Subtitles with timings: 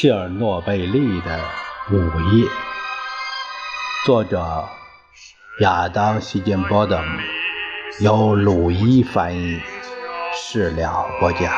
[0.00, 1.40] 切尔诺贝利的
[1.90, 1.96] 午
[2.30, 2.46] 夜，
[4.06, 4.64] 作者
[5.58, 7.04] 亚当·希金波等，
[7.98, 9.60] 由鲁伊翻译，
[10.32, 11.52] 事了播讲。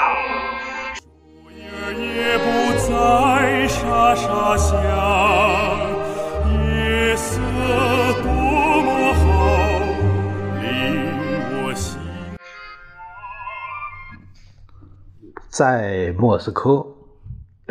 [15.50, 16.99] 在莫斯科。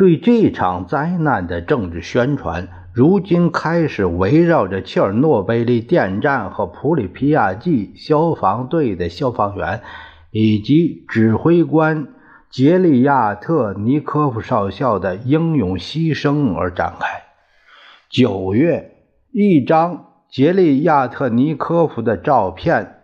[0.00, 9.82] 对这场灾难的政治宣传，如今开始围绕着切尔诺贝利电站和普里皮亚季消防队的消防员，
[10.30, 12.08] 以及指挥官
[12.48, 17.06] 杰利亚特尼科夫少校的英勇牺牲而展开。
[18.08, 18.96] 九月，
[19.32, 23.02] 一张杰利亚特尼科夫的照片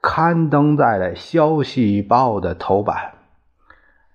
[0.00, 3.12] 刊登在了《消息报》的头版。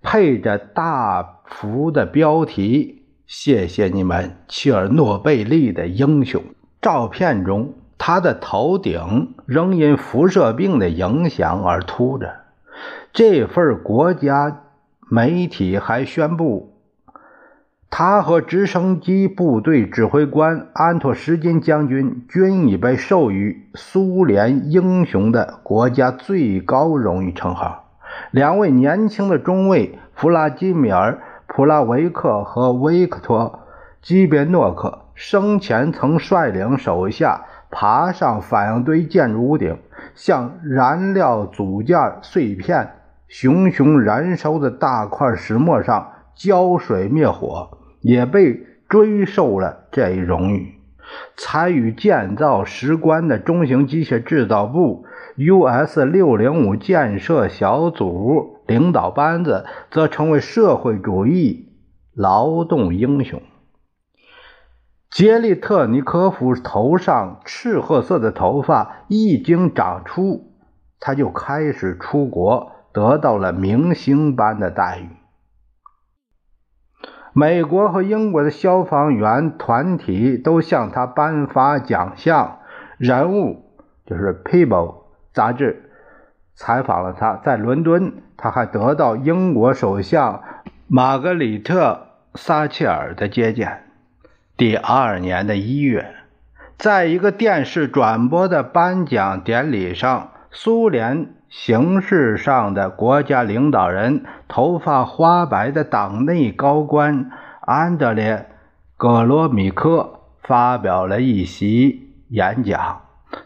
[0.01, 6.41] 配着大幅的标题：“谢谢你们，切尔诺贝利的英雄。”
[6.81, 12.35] 照片中，他的头顶仍因辐射病的影响而秃着。
[13.13, 14.63] 这份国家
[15.09, 16.73] 媒体还宣布，
[17.89, 27.93] 他和直升机部队指挥官安托什金将军均已被授予苏联英雄的国家最高荣誉称号。
[28.31, 31.13] 两位年轻的中尉弗拉基米尔·
[31.55, 33.61] 普拉维克和维克托·
[34.05, 39.77] 基别诺克生前曾率领手下爬上反应堆建筑屋顶，
[40.15, 42.95] 向燃料组件碎片
[43.29, 50.73] 熊熊燃烧的大块石墨上浇水灭火，也被追授了这一荣誉。
[51.37, 55.05] 参与建造石棺的中型机械制造部。
[55.37, 56.03] U.S.
[56.03, 61.73] 六零五建设小组领导班子则成为社会主义
[62.13, 63.41] 劳动英雄。
[65.09, 70.51] 杰利特尼科夫头上赤褐色的头发一经长出，
[70.99, 75.09] 他就开始出国，得到了明星般的待遇。
[77.33, 82.59] 美国和英国的消防员团体都向他颁发奖项。
[82.97, 83.65] 人物
[84.05, 85.05] 就是 People。
[85.33, 85.84] 杂志
[86.55, 90.41] 采访了他，在伦敦，他还得到英国首相
[90.87, 92.07] 玛格丽特·
[92.39, 93.83] 撒切尔的接见。
[94.55, 96.15] 第二年的一月，
[96.77, 107.29] 在一个电视转播的颁奖典礼上，苏联形式上的国家领导人、头发花白的党内高官
[107.59, 108.37] 安德烈·
[108.95, 113.01] 格罗米科发表了一席演讲，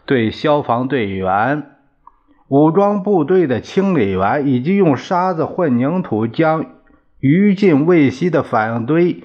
[0.06, 1.66] 对消防队员。
[2.50, 6.66] 武装部队的清理员以及用沙子混凝土将
[7.20, 9.22] 余烬未熄的反应堆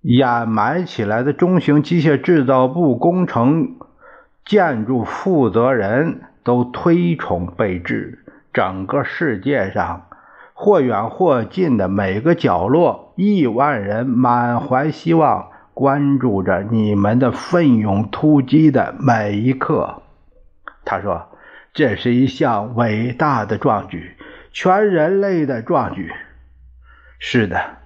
[0.00, 3.76] 掩埋起来的中型机械制造部工程
[4.44, 8.24] 建筑负责人都推崇备至。
[8.52, 10.06] 整个世界上，
[10.52, 20.02] 或远或近的每个角落，亿万人满怀希望，关注着你们的奋勇突击的每一刻。
[20.84, 21.28] 他说。
[21.76, 24.16] 这是一项伟大的壮举，
[24.50, 26.10] 全人类的壮举。
[27.18, 27.76] 是的，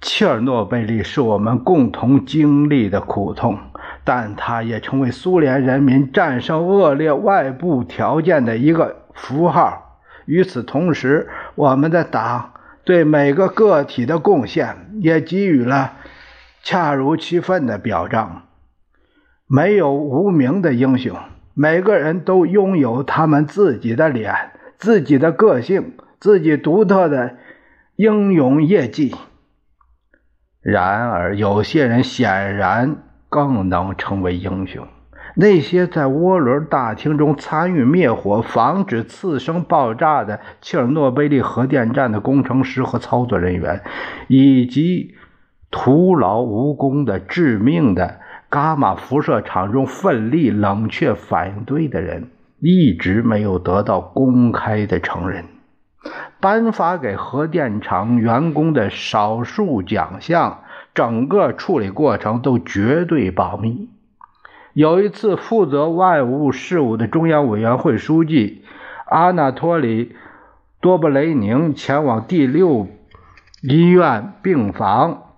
[0.00, 3.56] 切尔诺贝利是我们共同经历的苦痛，
[4.02, 10.00] 但它也成为苏联人民战胜恶劣外部条件的一个符号。
[10.24, 15.92] 与此同时，我们的党对每个个体的贡献也给予了
[16.64, 18.48] 恰如其分的表彰。
[19.46, 21.16] 没有无名的英雄。
[21.54, 24.34] 每个人都拥有他们自己的脸、
[24.78, 27.36] 自己的个性、自己独特的
[27.96, 29.14] 英勇业绩。
[30.62, 32.96] 然而，有些人显然
[33.28, 34.86] 更能成为英雄。
[35.34, 43.82] 那些在涡轮大厅中参与灭火、防止次生爆炸的切尔诺贝利核电站的工程师和操作人员，
[44.28, 45.14] 以及
[45.70, 48.20] 徒劳无功的致命的。
[48.50, 55.44] 伽马辐射场中奋力冷却反应堆的人一直没有得到公开的承认。
[56.40, 60.60] 颁发给核电厂员工的少数奖项，
[60.94, 63.90] 整个处理过程都绝对保密。
[64.72, 68.64] 有一次，负责外务事务的中央委员会书记
[69.06, 70.06] 阿纳托里·
[70.80, 72.88] 多布雷宁前往第六
[73.62, 75.29] 医院病房。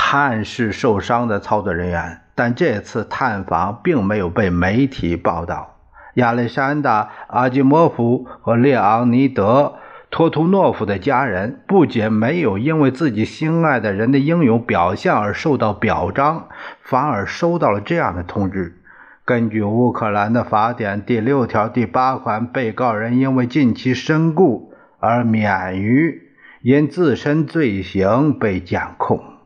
[0.00, 5.74] 探视受伤的操作人员，但这次探访并没有被媒体报道。
[6.14, 9.74] 亚历山大·阿基莫夫和列昂尼德·
[10.08, 16.46] 托图诺夫的家人不仅没有因为自己心爱的人的英勇表现而受到表彰，
[16.80, 18.80] 反而收到了这样的通知：
[19.24, 26.22] 根据乌克兰的法典第六条第八款，被告人因为近期身故而免于
[26.62, 29.37] 因自身罪行被检控。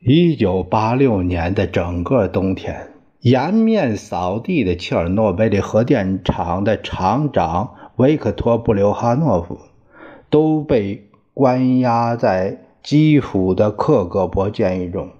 [0.00, 2.92] 一九八六年的整个冬天。
[3.20, 9.58] 颜面扫地的切尔诺贝利核电厂的厂长维克托·布留哈诺夫
[10.30, 15.10] 都被关押在基辅的克格勃监狱中，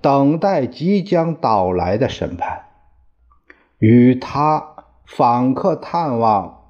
[0.00, 2.66] 等待即将到来的审判。
[3.78, 6.60] 与他访客探望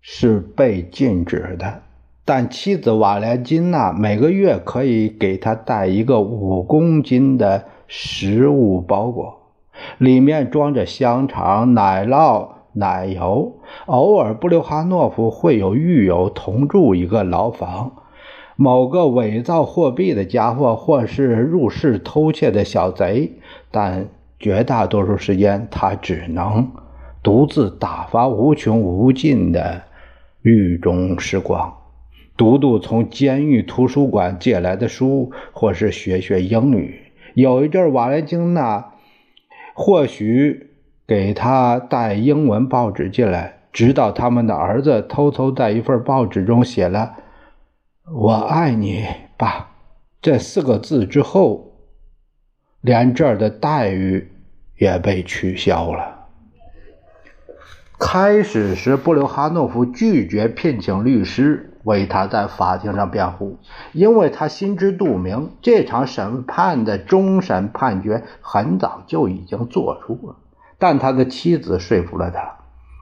[0.00, 1.82] 是被禁止的，
[2.32, 9.36] 但妻子瓦莲金娜每个月可以给他带一个五公斤的食物包裹。
[9.98, 13.56] 里面装着香肠、奶酪、奶油。
[13.86, 17.90] 偶尔，布留哈诺夫会有狱友同住一个牢房。
[18.54, 23.32] 某个伪造货币的家伙，或是入室偷窃的小贼，
[23.72, 24.06] 但
[24.38, 26.70] 绝大多数时间，他只能
[27.24, 29.82] 独自打发无穷无尽的
[30.42, 31.74] 狱中时光，
[32.40, 37.12] 读读从监狱图书馆借来的书，或是学学英语。
[37.34, 38.94] 有一阵，瓦莱金娜。
[39.74, 40.70] 或许
[41.06, 47.14] 给他带英文报纸进来，直到他们的儿子偷偷在一份报纸中写了
[48.10, 49.04] “我爱你，
[49.36, 49.72] 爸”
[50.22, 51.74] 这四个字之后，
[52.80, 54.30] 连这儿的待遇
[54.78, 56.19] 也被取消了。
[58.00, 61.66] 开始时，布留哈诺夫拒绝聘请律师。
[61.82, 63.58] 为他在法庭上辩护，
[63.94, 70.36] 因为他心知肚明，这场审判的终审判决很早就已经做出了。
[70.78, 72.56] 但他的妻子说服了他，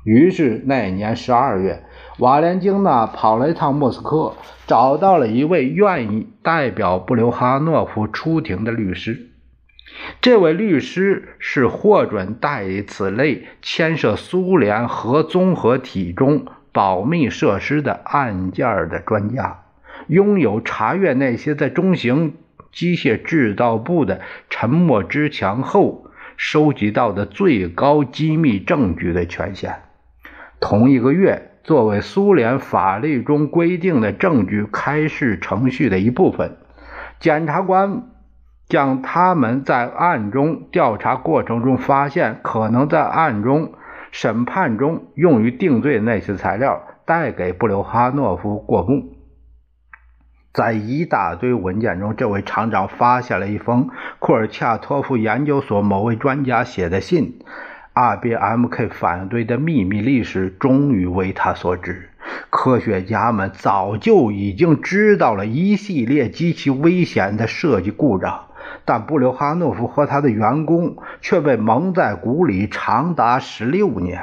[0.04, 1.82] 于是那年十二月，
[2.20, 4.34] 瓦莲金娜跑了一趟莫斯科，
[4.68, 9.27] 找到了一位愿意代表布留哈诺夫出庭的律师。
[10.20, 16.46] 这位律师是获准代理此类牵涉苏联核综合体中。
[16.70, 19.62] 保密设施的案件的专家，
[20.06, 22.34] 拥有查阅那些在中型
[22.70, 26.06] 机械制造部的沉默之墙后
[26.36, 29.80] 收集到的最高机密证据的权限。
[30.60, 36.58] 同一个月，作为苏联法律中规定的证据开示程序的一部分，
[37.18, 38.02] 检察官
[38.68, 43.72] 将他们在暗中调查过程中发现可能在暗中。
[44.10, 49.18] 审判中用于定罪的那些材料带给布留哈诺夫过目，
[50.54, 57.40] 在一大堆文件中，这位厂长发现了一封库尔恰托夫研究所某位专家写的信。
[57.92, 62.08] RBMK 反对的秘密历史终于为他所知。
[62.50, 68.46] 科学家们早就已经知道了一系列极其危险的设计故障。
[68.84, 74.20] 但布留哈诺夫和他的员工却被蒙在鼓里长达十六年。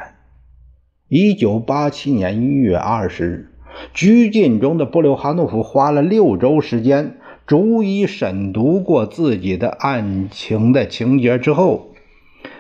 [1.08, 3.52] 一九八七年一月二十日，
[3.94, 11.94] 拘禁中的布留哈诺夫花了六周时间，逐一审读过自己的案情的情节之后，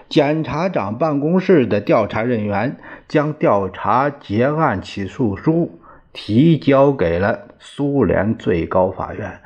[0.07, 5.79] 检察长办公室的调查人员将调查结案起诉书
[6.12, 9.39] 提交给了苏联最高法院。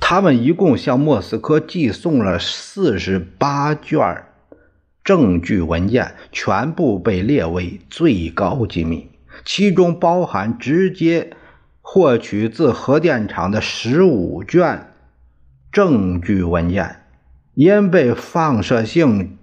[0.00, 4.24] 他们一共向莫斯科寄送了四十八卷
[5.02, 9.10] 证据文件，全部被列为最高机密，
[9.44, 11.30] 其中包含直接
[11.80, 14.88] 获取自核电厂的十五卷
[15.72, 16.96] 证据文件。
[17.54, 19.38] 因被放射性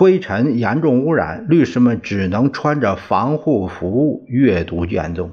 [0.00, 5.32] 灰尘严重污染，律师们只能穿着防护服阅读卷宗。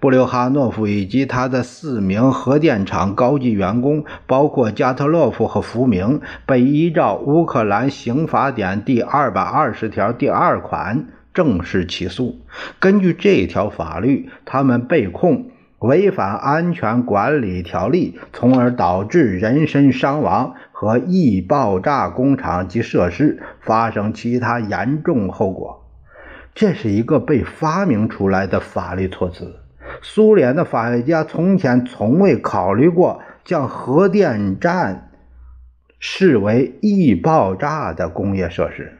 [0.00, 12.40] 布留哈诺夫以及他的四名核电厂高级员工，包括加特洛夫和福明，被依照乌克兰刑法典第二百二十条第二款正式起诉。
[12.78, 25.86] 根据这条法律，他们被控违反安全管理条例，从而导致人身伤亡和易爆炸工厂及设施发生其他严重后果。
[26.54, 29.54] 这是一个被发明出来的法律措辞。
[30.02, 35.10] 苏联的法学家从前从未考虑过将核电站
[36.00, 38.97] 视为易爆炸的工业设施，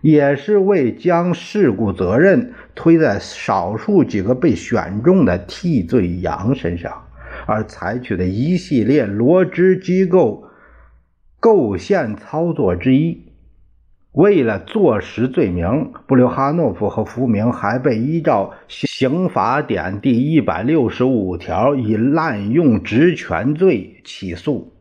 [0.00, 7.04] 也是为将事故责任推在少数几个被选中的替罪羊身上
[7.46, 10.44] 而采取的一系列罗织机构
[11.40, 13.24] 构陷操作之一。
[14.12, 24.72] 为了坐实罪名，布留哈诺夫和福明还被依照刑法典第一百六十五条以滥用职权罪起诉。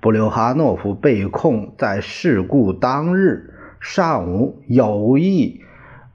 [0.00, 5.60] 布留哈诺夫被控在事故当日上午有意。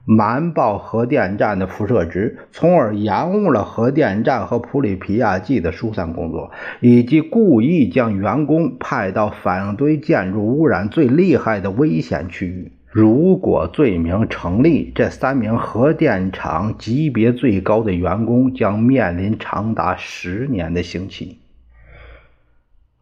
[0.03, 6.51] 瞒报核电站的辐射值，从而延误了核电站和普里皮亚季的疏散工作，
[6.81, 12.71] 以及故意将员工派到反应堆建筑污染最厉害的危险区域。
[12.89, 21.40] 如果罪名成立，这三名核电厂级别最高的员工将面临长达十年的刑期。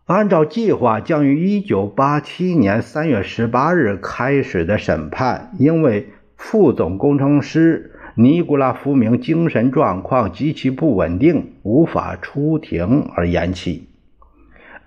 [0.09, 6.09] 按照计划，将于1987年3月18日开始的审判，因为。
[6.41, 13.89] 副总工程师尼古拉·福明精神状况极其不稳定，无法出庭而延期。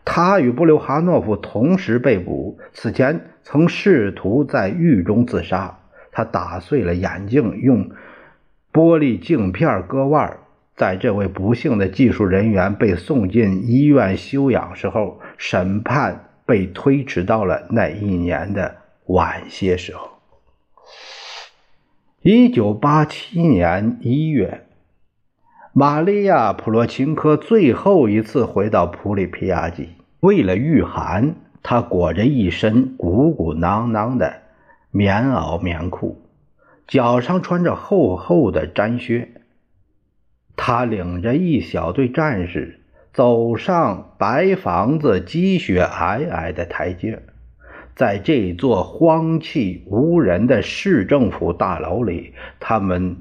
[0.02, 5.78] 他与布留哈诺夫同时被捕，此前曾试图在狱中自杀。
[6.10, 7.90] 他打碎了眼镜，用
[8.72, 10.38] 玻璃镜片割腕。
[10.82, 20.10] 在这位不幸的技术人员被送进医院休养时候，审判被推迟到了那一年的晚些时候。
[22.22, 24.66] 一九八七年一月，
[25.72, 29.90] 玛利亚·普罗钦科最后一次回到普里皮亚季。
[30.18, 34.34] 为了御寒，他裹着一身鼓鼓囊囊的
[34.90, 36.20] 棉袄棉裤，
[36.88, 39.31] 脚上穿着厚厚的毡靴。
[40.56, 42.80] 他领着一小队战士
[43.12, 47.22] 走上白房子积雪皑皑的台阶。
[47.94, 53.18] 在这座荒弃无人的市政府大楼里，他们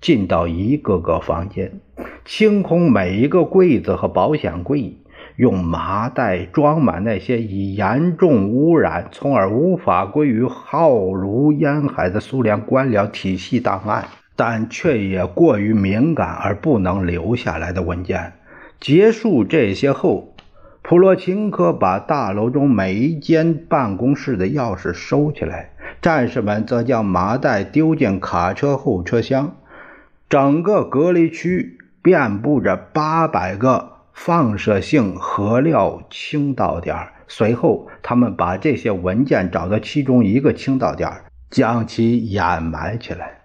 [0.00, 1.80] 进到一个个房间，
[2.24, 4.96] 清空每一个柜子和保险柜，
[5.36, 14.08] 用麻袋装满那些已严重污染、从而无法归于浩如烟海的苏联官僚体系档案，
[14.38, 18.34] 但却也过于敏感而不能留下来的文件。
[18.78, 20.32] 结束这些后。
[20.80, 29.54] 普罗钦科把大楼中每一间办公室的钥匙收起来，战士们则将麻袋丢进卡车后车厢。
[30.30, 36.96] 整个隔离区遍布着八百个放射性核料倾倒点。
[37.26, 41.10] 随后，他们把这些文件找到其中一个倾倒点，
[41.50, 43.37] 将其掩埋起来。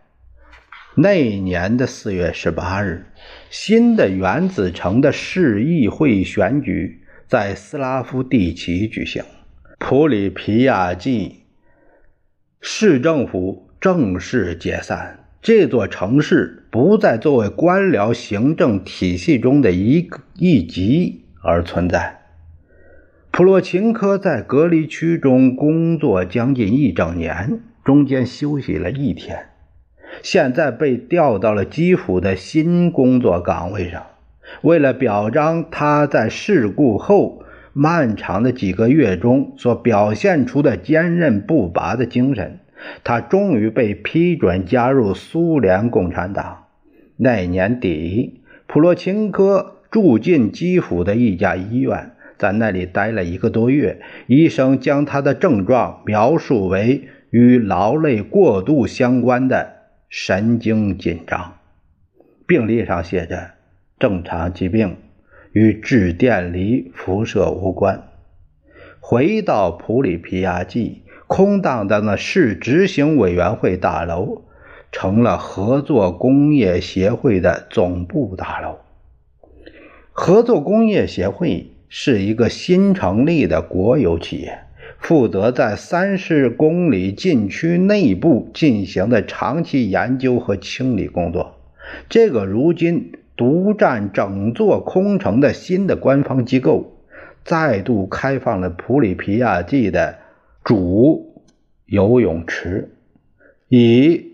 [0.96, 3.08] 那年的四月十八日，
[3.50, 7.00] 新的原子城的市议会选举。
[7.28, 9.24] 在斯拉夫蒂奇举行，
[9.80, 11.46] 普里皮亚季
[12.62, 15.26] 市政府正式解散。
[15.42, 22.22] 这座城市不再作为官僚行政体系中的一一级而存在。
[23.32, 29.48] 普洛琴科在隔离区中工作将近一整年，中间休息了一天，
[30.22, 34.04] 现在被调到了基辅的新工作岗位上。
[34.62, 37.44] 为了表彰他在事故后
[37.74, 42.60] 漫长的几个月中所表现出的坚韧不拔的精神，
[43.04, 46.66] 他终于被批准加入苏联共产党。
[47.18, 54.02] 那年底，普洛钦科住进基辅的一家医院，在那里待了一个多月。
[54.28, 59.83] 医生将他的症状描述为与劳累过度相关的
[60.16, 61.58] 神经紧张。
[62.46, 63.54] 病历上写着。
[63.98, 64.98] 正常疾病
[65.54, 68.10] 与致电离辐射无关。
[69.00, 74.44] 回到普里皮亚季，空荡荡的市执行委员会大楼
[74.92, 78.78] 成了合作工业协会的总部大楼。
[80.12, 84.60] 合作工业协会是一个新成立的国有企业，
[85.04, 91.58] 负责在三十公里禁区内部进行的长期研究和清理工作。
[92.10, 93.12] 这个如今。
[93.36, 96.94] 独占整座空城的新的官方机构，
[97.44, 100.20] 再度开放了普里皮亚季的
[100.64, 101.42] 主
[101.88, 102.94] 游泳池，
[103.70, 104.34] 以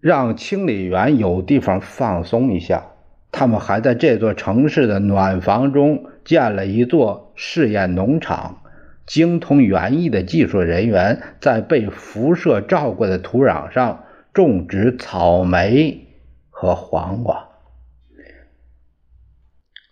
[0.00, 2.86] 让清理员有地方放松一下。
[3.30, 8.62] 他们还在这座城市的暖房中建了一座试验农场，
[9.08, 16.06] 精通园艺的技术人员在被辐射照过的土壤上种植草莓
[16.50, 17.48] 和黄瓜。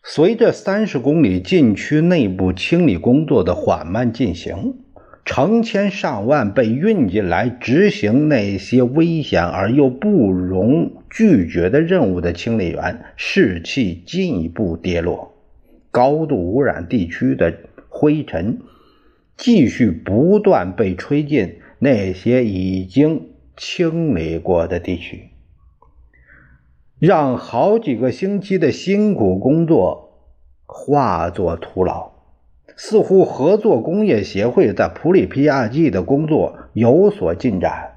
[0.05, 4.77] 随着三十公里禁区内部清理工作的缓慢进行，
[5.25, 15.35] 成千上万被运进来执行那些危险而又不容拒绝的任务的清理员士气进一步跌落。
[15.91, 17.53] 高度污染地区的
[17.89, 18.61] 灰尘
[19.37, 25.31] 继续不断被吹进那些已经清理过的地区，
[26.99, 30.13] 让好几个星期的辛苦工作
[30.65, 32.13] 化作徒劳。
[32.79, 37.97] 似乎合作工业协会在普里皮亚季的工作有所进展，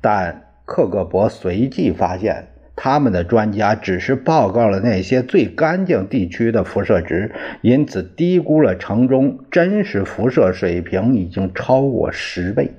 [0.00, 12.70] 但克格勃随即发现，他们的专家只是报告了那些最干净地区的辐射值，因此低估了城中真实辐射水平已经超过十倍。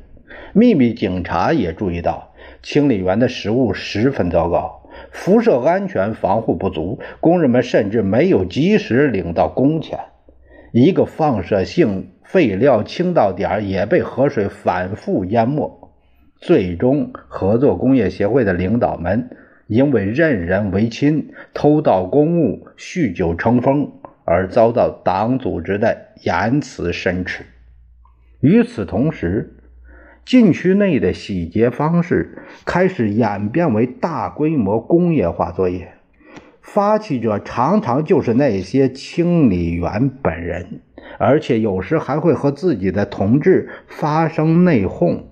[0.51, 4.81] 秘密警察也注意到，清理员的食物十分糟糕，
[5.11, 9.99] 辐射安全防护不足，工人们甚至没有及时领到工钱。
[10.71, 15.91] 一个放射性废料倾倒点也被河水反复淹没，
[16.39, 19.29] 最终合作工业协会的领导们
[19.67, 23.91] 因为任人唯亲、偷盗公物、酗酒成风
[24.25, 27.45] 而遭到党组织的严词申斥。
[28.39, 29.55] 与此同时，
[30.25, 35.93] 禁区内的洗劫方式开始演变为大规模工业化作业。
[36.61, 40.79] 发起者常常就是那些清理员本人，
[41.19, 45.23] 而且有时还会和自己的同志发生内讧。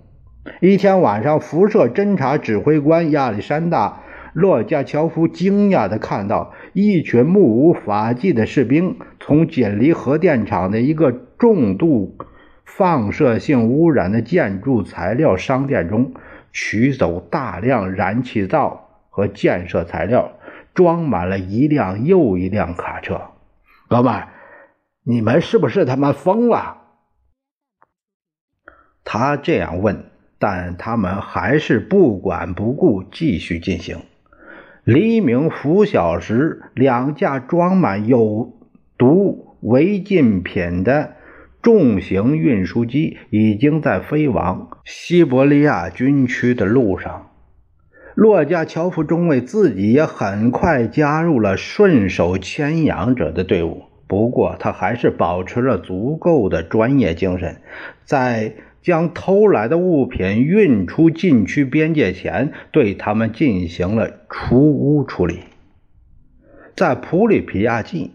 [0.59, 12.17] 一天晚上，辐射侦察指挥官亚历山大·洛加乔夫惊讶地看到一群目无法纪的士兵从紧邻核电厂的一个重度
[12.65, 16.13] 放射性污染的建筑材料商店中
[16.51, 20.33] 取走大量燃气灶和建设材料。
[20.73, 23.19] 装满了一辆又一辆卡车，
[23.89, 24.23] 哥们，
[25.03, 26.77] 你们是不是他妈疯了？
[29.03, 30.05] 他这样问，
[30.39, 33.97] 但他们还是不管不顾，继续进行。
[34.83, 38.53] 黎明拂晓时，两架装满有
[38.97, 41.13] 毒违禁品的
[41.61, 47.27] 重型运输机已经在飞往西伯利亚军区的路上。
[48.15, 57.57] 洛加乔夫中尉自己也很快加入了顺手牵羊者的队伍，不过他还是保持了足够的专业精神，
[58.03, 65.39] 在将偷来的物品运出禁区边界前，对他们进行了除污处理。
[66.75, 68.11] 在普里皮亚季，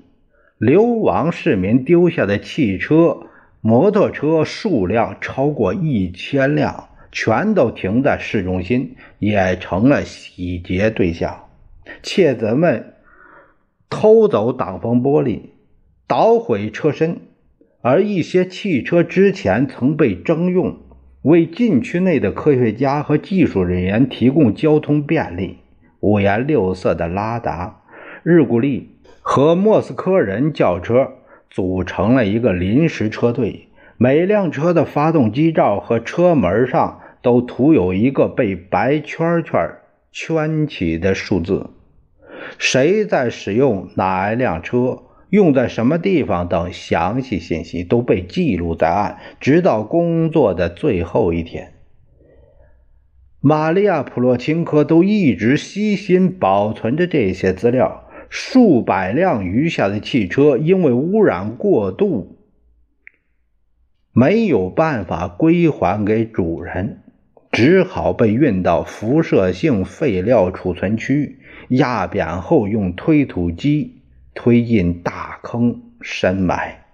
[0.59, 3.19] 流亡市民丢下的汽车、
[3.61, 6.89] 摩托车数量超过一千辆。
[7.13, 11.45] 全都停在市中心，也成了洗劫对象。
[12.03, 12.93] 窃贼们
[13.89, 15.41] 偷走挡风玻璃，
[16.07, 17.21] 捣毁车身，
[17.87, 20.77] 而一些汽车之前曾被征用，
[21.23, 25.59] 为禁区内的科学家和技术人员提供交通便利。
[26.01, 27.83] 五颜六色的拉达、
[28.25, 31.13] 日古利和莫斯科人轿车
[31.49, 37.01] 组成了一个临时车队，每辆车的发动机罩和车门上。
[37.23, 39.79] 都涂有一个被白圈圈
[40.13, 41.71] 圈起的数字，
[42.57, 51.73] 谁在使用哪一辆车，用在什么地方等详细信息都被记录在案，直到工作的最后一天。
[53.41, 58.03] 玛利亚·普洛钦科都一直悉心保存着这些资料。
[58.29, 62.39] 数百辆余下的汽车因为污染过度，
[64.13, 67.03] 没有办法归还给主人。
[67.53, 73.96] 只好被运到辐射性废料储存区，压扁后用推土机
[74.37, 76.85] 推进大坑深埋。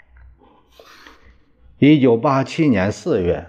[1.79, 3.49] 一九八七年四月，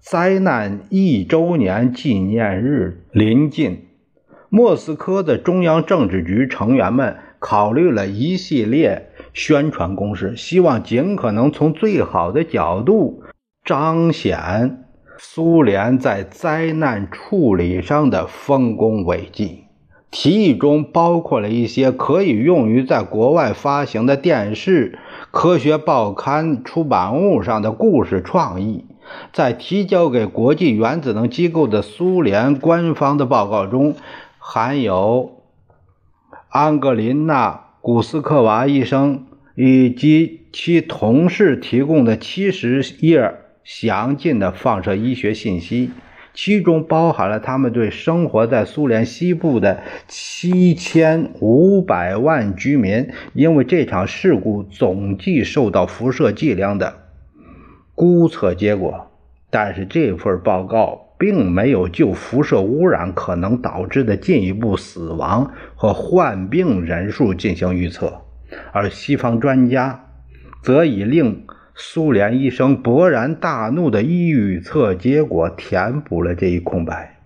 [0.00, 3.88] 灾难一周年纪念日临近，
[4.48, 13.24] 莫斯科的中央政治局成员们考虑了一系列宣传攻势，希望尽可能从最好的角度
[13.64, 14.78] 彰显。
[15.18, 19.61] 苏联在灾难处理上的丰功伟绩，
[20.12, 24.98] 提议中包括了一些可以用于在国外发行的电视、
[25.32, 28.84] 科学报刊出版物上的故事创意。
[29.32, 33.96] 在提交给国际原子能机构的苏联官方的报告中，
[34.38, 35.42] 含有
[36.48, 43.38] 安格琳娜·古斯克娃医生以及其同事提供的七十页。
[43.64, 45.92] 详尽的放射医学信息，
[46.34, 56.94] 其中包含了他们对生活在苏联西部的七千五百万居民因为这场事故总计受到辐射剂量的
[57.94, 59.10] 估测结果。
[59.50, 68.22] 但是这份报告并没有就辐射污染可能导致的进一步死亡和患病人数进行预测，
[68.72, 70.06] 而西方专家
[70.62, 71.44] 则以令。
[71.74, 77.18] 苏联医生勃然大怒的预测结果填补了这一空白。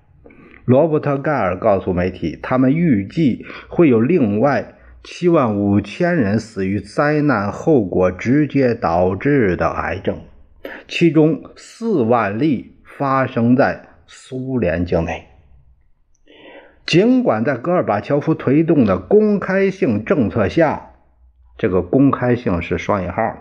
[0.65, 10.21] 罗伯特·盖尔告诉媒体，他们预计会有另外七万五千人死于灾难后果直接导致的癌症，
[10.89, 15.27] 其中四万例发生在苏联境内。
[16.85, 20.91] 尽管在戈尔巴乔夫推动的公开性政策下，
[21.59, 23.39] 这个公开性是双引号的，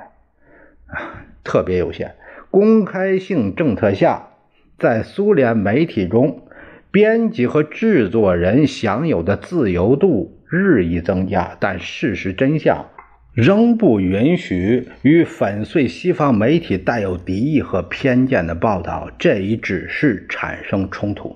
[1.43, 2.15] 特别有限。
[2.51, 4.29] 公开性政策下，
[4.79, 6.41] 在苏联媒体中。
[6.91, 12.85] 编辑和制作人享有的自由度日益增加，但事实真相
[13.33, 21.35] 仍不允许与粉碎西方媒体带有敌意和偏见的报道这一指示产生冲突。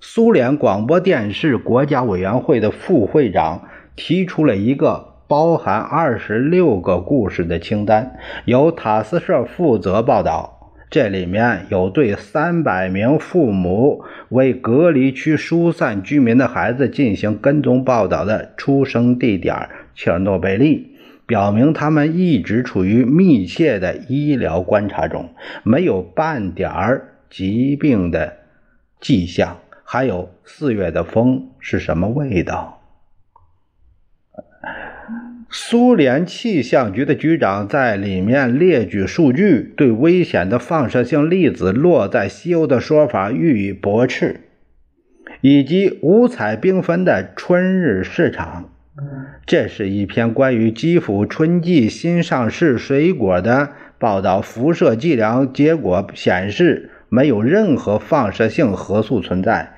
[0.00, 8.16] 苏联广播电视国家委员会的副会长提出了一个包含二十六个故事的清单，
[8.46, 10.74] 由塔斯社负责报道。
[10.90, 25.28] 这里面有对三百名父母为隔离区疏散居民的孩子进行跟踪报道的出生地点切尔诺贝利，表明他们一直处于密切的医疗观察中，
[25.62, 28.32] 没有半点儿疾病的
[29.00, 29.58] 迹象。
[29.84, 32.79] 还有四月的风是什么味道？
[35.52, 44.42] 苏联气象局的局长在里面列举数据，对危险的放射性粒子落在西欧的说法予以驳斥，
[45.40, 48.70] 以及五彩缤纷的春日市场。
[49.44, 54.40] 这是一篇关于基辅春季新上市水果的报道。
[54.40, 59.72] 辐射计量结果显示，没有任何放射性核素存在，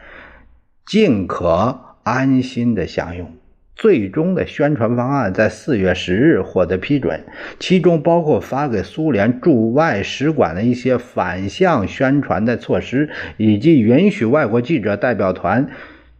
[0.85, 3.32] 尽可安心的享用。
[3.74, 7.24] 最终的宣传方案在四月十日获得批准，
[7.58, 15.68] 其中包括发给苏联驻外使馆的一些反向宣传的措施，以及允许外国记者代表团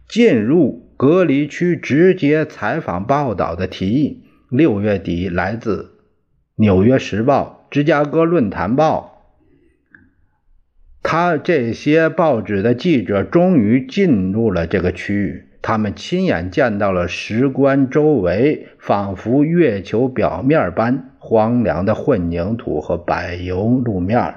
[0.09, 4.23] 进入隔离区直接采访报道的提议。
[4.49, 5.83] 六月底，来自
[6.61, 9.23] 《纽约时报》、《芝加哥论坛报》，
[11.01, 15.45] 他这些报纸的记者终于进入了这个区域。
[15.65, 24.35] 他们亲眼见到了石棺周围仿佛月球表面般荒凉的混凝土和柏油路面，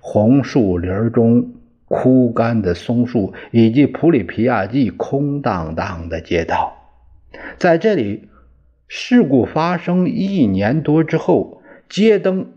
[0.00, 1.52] 红树林中
[1.86, 6.74] 枯干的松树，以及普里皮亚季空荡荡的街道。
[7.56, 8.28] 在这里，
[8.88, 12.48] 事故发生一年多之后，街灯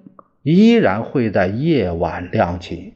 [0.42, 2.96] 依然会在夜晚亮起。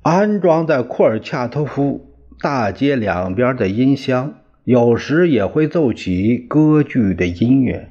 [0.00, 2.06] 安装在库尔恰托夫。
[2.40, 4.36] 大街两边的音箱
[4.68, 7.88] 有时也会奏起歌剧的音乐，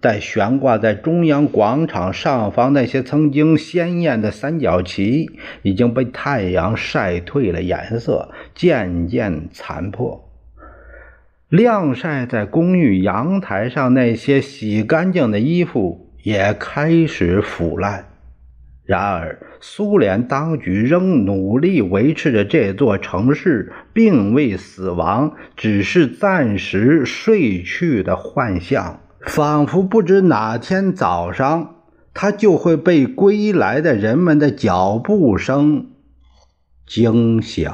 [0.00, 10.32] 在悬挂在中央广场上方那些曾经鲜艳的三角旗已经被太阳晒褪了颜色，渐渐残破。
[11.50, 18.13] 晾晒在公寓阳台上那些洗干净的衣服也开始腐烂。
[18.86, 31.76] 然而，苏联当局仍努力维持着这座城市并未死亡，只是暂时睡去的幻象，仿佛不知哪天早上，
[32.12, 35.86] 它就会被归来的人们的脚步声
[36.86, 37.70] 惊醒。